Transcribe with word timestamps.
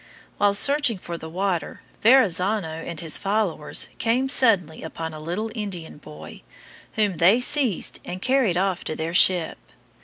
While 0.39 0.55
searching 0.55 0.97
for 0.97 1.15
the 1.15 1.29
water, 1.29 1.81
Verrazzano 2.01 2.83
and 2.87 2.99
his 2.99 3.19
followers 3.19 3.87
came 3.99 4.29
suddenly 4.29 4.81
upon 4.81 5.13
a 5.13 5.19
little 5.19 5.51
Indian 5.53 5.99
boy, 5.99 6.41
whom 6.93 7.17
they 7.17 7.39
seized 7.39 7.99
and 8.03 8.19
carried 8.19 8.57
off 8.57 8.83
to 8.85 8.95
their 8.95 9.13
ship. 9.13 9.59